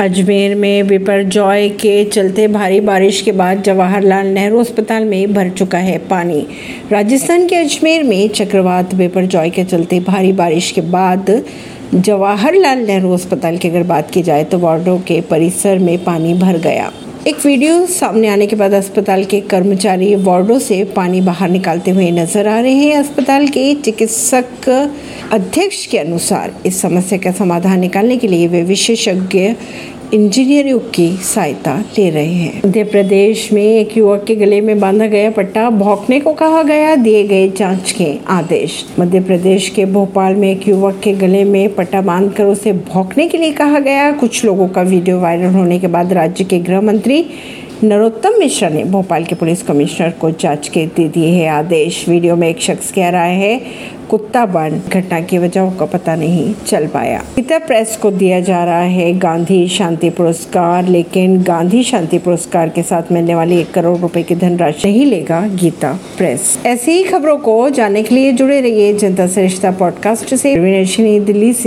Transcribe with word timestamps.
अजमेर 0.00 0.54
में 0.54 0.82
विपरजॉय 0.82 1.68
के 1.68 2.04
चलते 2.04 2.46
भारी 2.48 2.80
बारिश 2.80 3.20
के 3.22 3.32
बाद 3.32 3.62
जवाहरलाल 3.62 4.26
नेहरू 4.26 4.58
अस्पताल 4.60 5.04
में 5.04 5.32
भर 5.34 5.50
चुका 5.50 5.78
है 5.78 5.96
पानी। 6.08 6.46
राजस्थान 6.92 7.46
के 7.46 7.56
अजमेर 7.56 8.02
में 8.02 8.28
चक्रवात 8.28 8.94
विपरजॉय 8.94 9.50
के 9.50 9.64
चलते 9.64 10.00
भारी 10.00 10.32
बारिश 10.32 10.70
के 10.70 10.80
बाद 10.80 11.30
जवाहरलाल 11.94 12.78
नेहरू 12.78 13.12
अस्पताल 13.14 13.56
की 13.56 13.68
अगर 13.68 13.82
बात 13.82 14.10
की 14.10 14.22
जाए 14.22 14.44
तो 14.44 14.58
वार्डों 14.58 14.98
के 14.98 15.20
परिसर 15.20 15.78
में 15.78 16.04
पानी 16.04 16.34
भर 16.34 16.58
गया। 16.58 16.92
एक 17.28 17.38
वीडियो 17.46 17.86
सामने 17.86 18.28
आने 18.28 18.46
के 18.46 18.56
बाद 18.56 18.72
अस्पताल 18.74 19.24
के 19.24 19.40
कर्मचारी 19.50 20.14
वार्डो 20.14 20.58
से 20.58 20.82
पानी 20.96 21.20
बाहर 21.20 21.48
निकालते 21.50 21.90
हुए 21.90 22.10
नज़र 22.10 22.48
आ 22.48 22.58
रहे 22.60 22.72
हैं। 22.72 22.96
अस्पताल 22.96 23.46
के 23.48 23.74
चिकित्सक 23.74 24.68
अध्यक्ष 25.32 25.84
के 25.86 25.98
अनुसार 25.98 26.52
इस 26.66 26.80
समस्या 26.82 27.18
का 27.18 27.32
समाधान 27.32 27.80
निकालने 27.80 28.16
के 28.16 28.28
लिए 28.28 28.46
वे 28.48 28.62
विशेषज्ञ 28.62 29.54
इंजीनियरों 30.14 30.78
की 30.94 31.08
सहायता 31.16 31.84
ले 31.98 32.10
रहे 32.10 32.24
हैं। 32.24 32.60
मध्य 32.66 32.84
प्रदेश 32.84 33.52
में 33.52 33.62
एक 33.62 33.96
युवक 33.96 34.24
के 34.24 34.34
गले 34.34 34.60
में 34.60 34.80
बांधा 34.80 35.06
गया 35.06 35.30
पट्टा 35.30 35.70
भौंकने 35.70 36.20
को 36.20 36.32
कहा 36.32 36.62
गया, 36.62 36.94
दिए 36.96 37.22
गए 37.24 37.48
जाँच 37.48 37.92
के 37.92 38.18
आदेश। 38.28 38.84
मध्य 39.00 39.20
प्रदेश 39.20 39.68
के 39.68 39.84
भोपाल 39.84 40.34
में 40.34 40.50
एक 40.50 40.68
युवक 40.68 41.00
के 41.04 41.12
गले 41.12 41.44
में 41.44 41.74
पट्टा 41.74 42.00
बांधकर 42.00 42.44
उसे 42.44 42.72
भौंकने 42.72 43.28
के 43.28 43.38
लिए 43.38 43.52
कहा 43.52 43.78
गया। 43.78 44.12
कुछ 44.12 44.44
लोगों 44.44 44.68
का 44.68 44.82
वीडियो 44.82 45.20
वायरल 45.20 45.54
होने 45.54 45.78
के 45.78 45.86
बाद 45.86 46.12
राज्य 46.12 46.44
के 46.44 46.58
गृह 46.58 46.80
मंत्री 46.80 47.24
नरोत्तम 47.84 48.30
मिश्रा 48.38 48.68
ने 48.68 48.84
भोपाल 48.84 49.24
के 49.24 49.34
पुलिस 49.34 49.62
कमिश्नर 49.62 50.10
को 50.10 50.30
जाँच 50.30 50.68
के 50.68 50.86
दे 50.86 51.08
दिए 51.08 51.28
हैं 51.28 51.50
आदेश। 51.50 52.08
वीडियो 52.08 52.36
में 52.36 52.48
एक 52.48 52.60
शख्स 52.60 52.92
कह 52.92 53.08
रहा 53.08 53.24
है, 53.24 53.60
कुत्ता 54.10 54.46
बन। 54.46 54.82
घटना 54.92 55.20
की 55.20 55.38
वजह 55.38 55.70
का 55.70 55.84
पता 55.84 56.16
नहीं 56.16 56.54
चल 56.66 56.86
पाया। 56.86 57.24
गीता 57.36 57.58
प्रेस 57.58 57.96
को 57.96 58.10
दिया 58.10 58.40
जा 58.40 58.64
रहा 58.64 58.80
है 58.80 59.18
गांधी 59.18 59.68
शांति 59.68 60.10
पुरस्कार, 60.10 60.88
लेकिन 60.88 61.42
गांधी 61.42 61.82
शांति 61.82 62.18
पुरस्कार 62.18 62.68
के 62.68 62.82
साथ 62.82 63.12
मिलने 63.12 63.34
वाली 63.34 63.60
एक 63.60 63.72
करोड़ 63.72 63.98
रुपए 63.98 64.22
की 64.22 64.34
धनराशि 64.34 64.88
नहीं 64.88 65.06
लेगा 65.06 65.40
गीता 65.40 66.00
प्रेस। 66.18 66.58
ऐसी 66.66 66.92
ही 66.92 67.04
खबरों 67.04 67.38
को 67.38 67.70
जानने 67.70 68.02
के 68.02 68.14
लिए 68.14 68.32
जुड़े 68.32 68.60
रहिए 68.60 68.94
जनता 68.94 69.24
रिश्ता 69.24 69.70
पॉडकास्ट 69.70 70.34
से। 70.34 70.56
दिल्ली 71.20 71.46
से। 71.46 71.54